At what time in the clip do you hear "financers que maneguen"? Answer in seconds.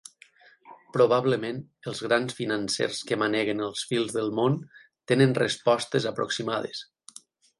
2.39-3.61